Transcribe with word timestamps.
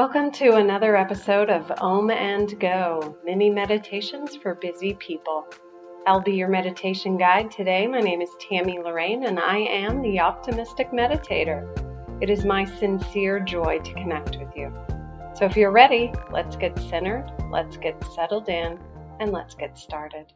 Welcome 0.00 0.30
to 0.32 0.54
another 0.54 0.96
episode 0.96 1.50
of 1.50 1.70
Om 1.78 2.08
and 2.08 2.58
Go 2.58 3.18
Mini 3.22 3.50
Meditations 3.50 4.34
for 4.34 4.54
Busy 4.54 4.94
People. 4.94 5.46
I'll 6.06 6.22
be 6.22 6.32
your 6.32 6.48
meditation 6.48 7.18
guide 7.18 7.50
today. 7.50 7.86
My 7.86 8.00
name 8.00 8.22
is 8.22 8.30
Tammy 8.40 8.78
Lorraine, 8.78 9.26
and 9.26 9.38
I 9.38 9.58
am 9.58 10.00
the 10.00 10.18
Optimistic 10.18 10.90
Meditator. 10.90 11.68
It 12.22 12.30
is 12.30 12.46
my 12.46 12.64
sincere 12.64 13.40
joy 13.40 13.80
to 13.80 13.92
connect 13.92 14.38
with 14.38 14.48
you. 14.56 14.72
So, 15.34 15.44
if 15.44 15.54
you're 15.54 15.70
ready, 15.70 16.10
let's 16.32 16.56
get 16.56 16.78
centered, 16.78 17.30
let's 17.52 17.76
get 17.76 18.02
settled 18.14 18.48
in, 18.48 18.78
and 19.20 19.32
let's 19.32 19.54
get 19.54 19.76
started. 19.76 20.32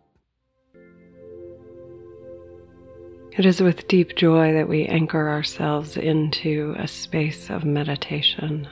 It 3.33 3.47
is 3.47 3.63
with 3.63 3.89
deep 3.89 4.15
joy 4.15 4.53
that 4.53 4.69
we 4.69 4.85
anchor 4.85 5.31
ourselves 5.31 5.97
into 5.97 6.75
a 6.79 6.87
space 6.87 7.49
of 7.49 7.65
meditation 7.65 8.69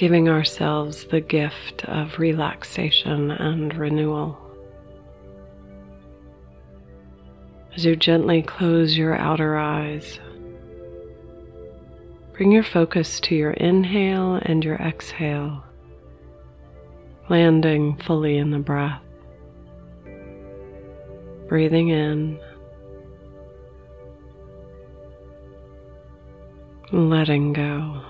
giving 0.00 0.30
ourselves 0.30 1.04
the 1.10 1.20
gift 1.20 1.84
of 1.84 2.18
relaxation 2.18 3.30
and 3.32 3.76
renewal. 3.76 4.34
As 7.76 7.84
you 7.84 7.94
gently 7.96 8.40
close 8.40 8.96
your 8.96 9.14
outer 9.14 9.58
eyes, 9.58 10.18
bring 12.32 12.50
your 12.50 12.62
focus 12.62 13.20
to 13.20 13.34
your 13.34 13.50
inhale 13.50 14.40
and 14.40 14.64
your 14.64 14.76
exhale, 14.76 15.62
landing 17.28 17.94
fully 17.98 18.38
in 18.38 18.52
the 18.52 18.58
breath. 18.58 19.02
Breathing 21.46 21.90
in, 21.90 22.40
letting 26.90 27.52
go. 27.52 28.09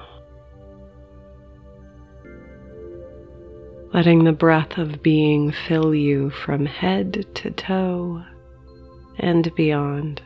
Letting 3.93 4.25
the 4.25 4.33
breath 4.33 4.79
of 4.79 5.03
being 5.03 5.51
fill 5.51 5.95
you 5.95 6.31
from 6.31 6.65
head 6.65 7.27
to 7.35 7.51
toe 7.51 8.23
and 9.19 9.53
beyond 9.55 10.23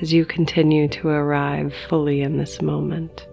as 0.00 0.12
you 0.12 0.24
continue 0.24 0.88
to 0.88 1.08
arrive 1.08 1.74
fully 1.88 2.20
in 2.20 2.36
this 2.36 2.60
moment. 2.60 3.26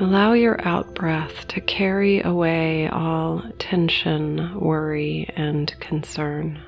Allow 0.00 0.32
your 0.32 0.66
out 0.66 0.94
breath 0.94 1.46
to 1.48 1.60
carry 1.60 2.22
away 2.22 2.88
all 2.88 3.42
tension, 3.58 4.58
worry, 4.58 5.28
and 5.36 5.74
concern. 5.78 6.58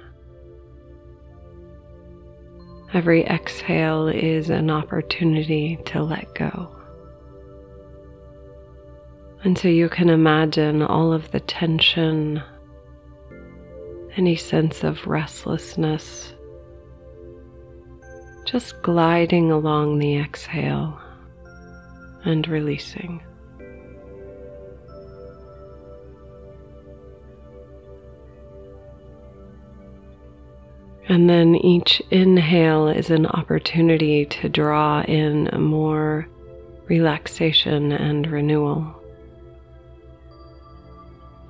Every 2.94 3.24
exhale 3.24 4.08
is 4.08 4.50
an 4.50 4.70
opportunity 4.70 5.78
to 5.86 6.02
let 6.02 6.34
go. 6.34 6.76
And 9.44 9.56
so 9.56 9.68
you 9.68 9.88
can 9.88 10.10
imagine 10.10 10.82
all 10.82 11.10
of 11.12 11.30
the 11.30 11.40
tension, 11.40 12.42
any 14.16 14.36
sense 14.36 14.84
of 14.84 15.06
restlessness, 15.06 16.34
just 18.44 18.82
gliding 18.82 19.50
along 19.50 19.98
the 19.98 20.18
exhale 20.18 21.00
and 22.24 22.46
releasing. 22.46 23.22
And 31.12 31.28
then 31.28 31.56
each 31.56 32.00
inhale 32.10 32.88
is 32.88 33.10
an 33.10 33.26
opportunity 33.26 34.24
to 34.24 34.48
draw 34.48 35.02
in 35.02 35.50
more 35.58 36.26
relaxation 36.86 37.92
and 37.92 38.26
renewal. 38.26 38.98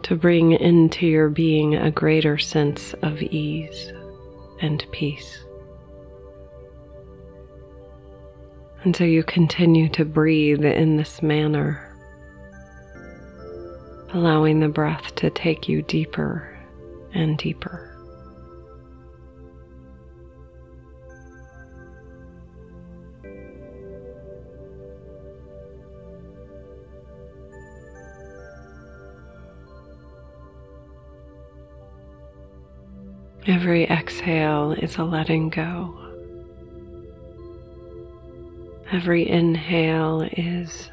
To 0.03 0.17
bring 0.17 0.51
into 0.51 1.07
your 1.07 1.29
being 1.29 1.77
a 1.77 1.93
greater 1.93 2.39
sense 2.39 2.93
of 3.03 3.23
ease 3.23 3.93
and 4.61 4.85
peace. 4.91 5.45
And 8.83 8.97
so 8.97 9.05
you 9.05 9.23
continue 9.23 9.89
to 9.91 10.05
breathe 10.05 10.65
in 10.65 10.97
this 10.97 11.23
manner, 11.23 11.97
allowing 14.13 14.59
the 14.59 14.69
breath 14.69 15.15
to 15.15 15.31
take 15.31 15.69
you 15.69 15.83
deeper 15.83 16.59
and 17.15 17.39
deeper. 17.39 17.92
Every 33.45 33.85
exhale 33.85 34.71
is 34.71 34.99
a 34.99 35.03
letting 35.03 35.49
go. 35.49 35.99
Every 38.93 39.29
inhale 39.29 40.29
is 40.37 40.89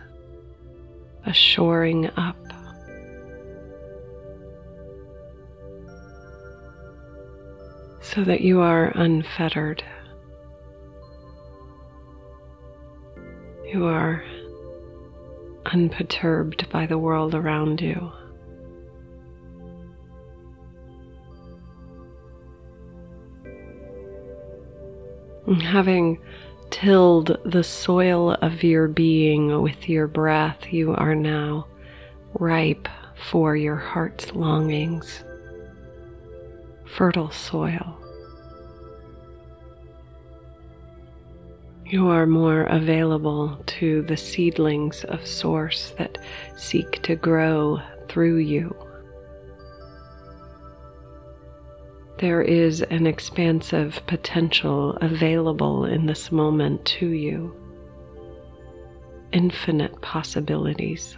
a 1.28 1.34
shoring 1.34 2.10
up. 2.18 2.38
So 8.02 8.24
that 8.24 8.42
you 8.42 8.62
are 8.62 8.94
unfettered. 8.96 9.84
You 13.68 13.86
are 13.86 14.24
unperturbed 15.68 16.68
by 16.72 16.88
the 16.88 16.98
world 16.98 17.36
around 17.36 17.80
you. 17.80 18.12
Having 25.50 26.20
tilled 26.70 27.38
the 27.44 27.64
soil 27.64 28.34
of 28.34 28.62
your 28.62 28.88
being 28.88 29.64
with 29.64 29.90
your 29.90 30.06
breath, 30.06 30.72
you 30.72 30.94
are 30.94 31.16
now 31.16 31.66
ripe 32.36 32.88
for 33.16 33.56
your 33.56 33.76
heart's 33.76 34.32
longings, 34.34 35.24
fertile 36.86 37.32
soil. 37.32 38.00
You 41.84 42.10
are 42.10 42.28
more 42.28 42.66
available 42.66 43.60
to 43.80 44.04
the 44.04 44.18
seedlings 44.18 45.04
of 45.06 45.26
Source 45.26 45.96
that 45.98 46.20
seek 46.58 47.02
to 47.02 47.16
grow 47.16 47.82
through 48.08 48.38
you. 48.38 48.76
There 52.20 52.42
is 52.42 52.82
an 52.82 53.08
expansive 53.08 54.02
potential 54.06 54.98
available 54.98 55.86
in 55.86 56.06
this 56.06 56.34
moment 56.34 56.84
to 57.00 57.08
you. 57.08 57.56
Infinite 59.32 60.02
possibilities 60.02 61.16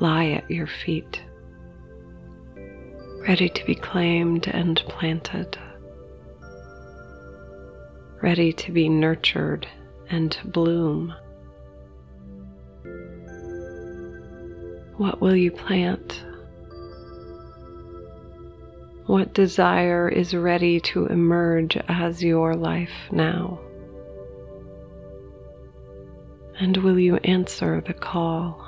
lie 0.00 0.28
at 0.30 0.50
your 0.50 0.68
feet, 0.68 1.22
ready 3.28 3.50
to 3.50 3.64
be 3.66 3.74
claimed 3.74 4.48
and 4.48 4.78
planted, 4.88 5.58
ready 8.22 8.54
to 8.54 8.72
be 8.72 8.88
nurtured 8.88 9.66
and 10.08 10.34
bloom. 10.46 11.14
What 14.96 15.20
will 15.20 15.36
you 15.36 15.50
plant? 15.50 16.25
What 19.06 19.34
desire 19.34 20.08
is 20.08 20.34
ready 20.34 20.80
to 20.80 21.06
emerge 21.06 21.76
as 21.88 22.24
your 22.24 22.56
life 22.56 22.90
now? 23.12 23.60
And 26.58 26.76
will 26.78 26.98
you 26.98 27.16
answer 27.18 27.80
the 27.86 27.94
call? 27.94 28.66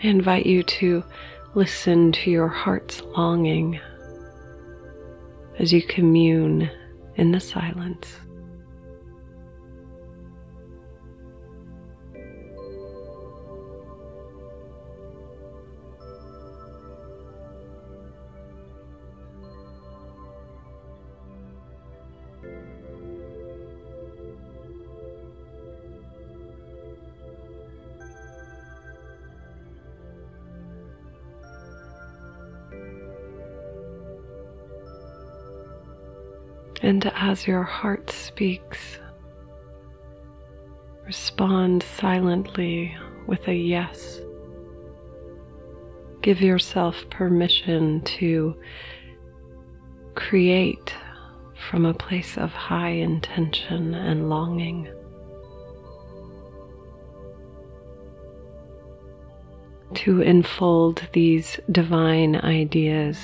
I 0.00 0.06
invite 0.06 0.46
you 0.46 0.62
to 0.62 1.02
listen 1.54 2.12
to 2.12 2.30
your 2.30 2.46
heart's 2.46 3.02
longing 3.02 3.80
as 5.58 5.72
you 5.72 5.82
commune 5.82 6.70
in 7.16 7.32
the 7.32 7.40
silence. 7.40 8.14
And 36.90 37.06
as 37.14 37.46
your 37.46 37.62
heart 37.62 38.10
speaks, 38.10 38.98
respond 41.06 41.84
silently 41.84 42.96
with 43.28 43.46
a 43.46 43.54
yes. 43.54 44.20
Give 46.20 46.40
yourself 46.40 47.08
permission 47.08 48.00
to 48.18 48.56
create 50.16 50.92
from 51.70 51.86
a 51.86 51.94
place 51.94 52.36
of 52.36 52.50
high 52.50 52.96
intention 53.06 53.94
and 53.94 54.28
longing. 54.28 54.88
To 59.94 60.22
enfold 60.22 61.06
these 61.12 61.60
divine 61.70 62.34
ideas 62.34 63.16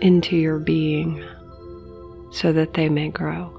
into 0.00 0.36
your 0.36 0.60
being 0.60 1.20
so 2.30 2.52
that 2.52 2.74
they 2.74 2.88
may 2.88 3.08
grow. 3.08 3.56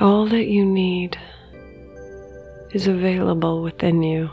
All 0.00 0.26
that 0.28 0.46
you 0.46 0.64
need 0.64 1.18
is 2.72 2.86
available 2.86 3.62
within 3.62 4.02
you. 4.02 4.30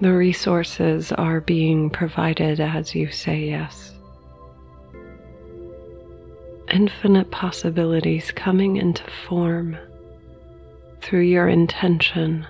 The 0.00 0.12
resources 0.12 1.12
are 1.12 1.40
being 1.40 1.90
provided 1.90 2.60
as 2.60 2.94
you 2.94 3.10
say 3.10 3.46
yes. 3.46 3.92
Infinite 6.72 7.30
possibilities 7.30 8.32
coming 8.32 8.76
into 8.76 9.04
form 9.28 9.76
through 11.00 11.20
your 11.20 11.48
intention, 11.48 12.46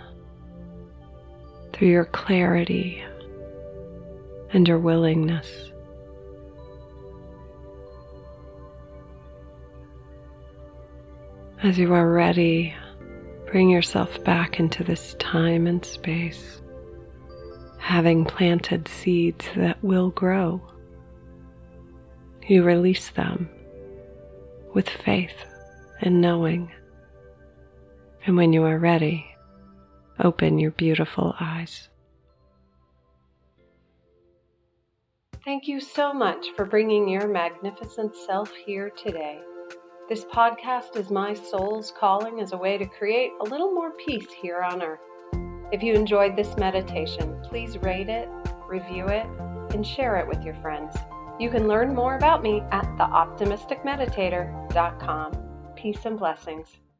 through 1.72 1.88
your 1.88 2.04
clarity, 2.04 3.02
and 4.52 4.68
your 4.68 4.78
willingness. 4.78 5.70
As 11.62 11.78
you 11.78 11.92
are 11.94 12.10
ready, 12.10 12.74
bring 13.52 13.68
yourself 13.68 14.24
back 14.24 14.58
into 14.58 14.82
this 14.82 15.14
time 15.18 15.66
and 15.66 15.84
space, 15.84 16.62
having 17.78 18.24
planted 18.24 18.88
seeds 18.88 19.44
that 19.54 19.76
will 19.84 20.08
grow. 20.08 20.58
You 22.48 22.62
release 22.62 23.10
them 23.10 23.50
with 24.72 24.88
faith 24.88 25.36
and 26.00 26.22
knowing. 26.22 26.72
And 28.24 28.38
when 28.38 28.54
you 28.54 28.64
are 28.64 28.78
ready, 28.78 29.26
open 30.18 30.58
your 30.58 30.70
beautiful 30.70 31.34
eyes. 31.38 31.90
Thank 35.44 35.68
you 35.68 35.78
so 35.78 36.14
much 36.14 36.46
for 36.56 36.64
bringing 36.64 37.06
your 37.06 37.28
magnificent 37.28 38.16
self 38.16 38.50
here 38.64 38.90
today. 38.90 39.42
This 40.12 40.26
podcast 40.26 40.96
is 40.96 41.10
my 41.10 41.32
soul's 41.32 41.90
calling 41.90 42.38
as 42.38 42.52
a 42.52 42.56
way 42.58 42.76
to 42.76 42.84
create 42.84 43.32
a 43.40 43.44
little 43.44 43.72
more 43.72 43.92
peace 43.92 44.30
here 44.30 44.60
on 44.60 44.82
earth. 44.82 45.00
If 45.72 45.82
you 45.82 45.94
enjoyed 45.94 46.36
this 46.36 46.54
meditation, 46.58 47.40
please 47.42 47.78
rate 47.78 48.10
it, 48.10 48.28
review 48.68 49.06
it, 49.06 49.24
and 49.72 49.86
share 49.86 50.18
it 50.18 50.28
with 50.28 50.44
your 50.44 50.52
friends. 50.56 50.94
You 51.40 51.48
can 51.48 51.66
learn 51.66 51.94
more 51.94 52.16
about 52.16 52.42
me 52.42 52.60
at 52.72 52.84
theoptimisticmeditator.com. 52.98 55.32
Peace 55.76 56.04
and 56.04 56.18
blessings. 56.18 56.82